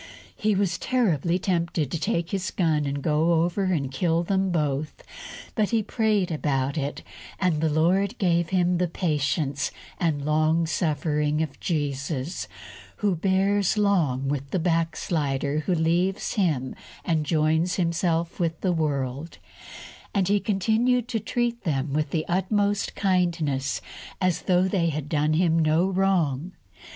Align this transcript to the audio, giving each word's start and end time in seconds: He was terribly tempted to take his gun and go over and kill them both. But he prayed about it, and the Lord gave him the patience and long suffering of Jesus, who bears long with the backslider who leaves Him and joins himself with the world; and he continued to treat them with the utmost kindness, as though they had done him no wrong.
He 0.35 0.55
was 0.55 0.79
terribly 0.79 1.37
tempted 1.37 1.91
to 1.91 1.99
take 1.99 2.31
his 2.31 2.49
gun 2.49 2.87
and 2.87 3.03
go 3.03 3.33
over 3.43 3.65
and 3.65 3.91
kill 3.91 4.23
them 4.23 4.49
both. 4.49 5.03
But 5.53 5.69
he 5.69 5.83
prayed 5.83 6.31
about 6.31 6.75
it, 6.75 7.03
and 7.39 7.61
the 7.61 7.69
Lord 7.69 8.17
gave 8.17 8.49
him 8.49 8.79
the 8.79 8.87
patience 8.87 9.69
and 9.99 10.25
long 10.25 10.65
suffering 10.65 11.43
of 11.43 11.59
Jesus, 11.59 12.47
who 12.95 13.15
bears 13.15 13.77
long 13.77 14.27
with 14.27 14.49
the 14.49 14.57
backslider 14.57 15.59
who 15.67 15.75
leaves 15.75 16.33
Him 16.33 16.73
and 17.05 17.23
joins 17.23 17.75
himself 17.75 18.39
with 18.39 18.59
the 18.61 18.73
world; 18.73 19.37
and 20.15 20.27
he 20.29 20.39
continued 20.39 21.07
to 21.09 21.19
treat 21.19 21.63
them 21.63 21.93
with 21.93 22.09
the 22.09 22.25
utmost 22.27 22.95
kindness, 22.95 23.81
as 24.19 24.41
though 24.41 24.67
they 24.67 24.89
had 24.89 25.07
done 25.07 25.33
him 25.33 25.59
no 25.59 25.85
wrong. 25.87 26.53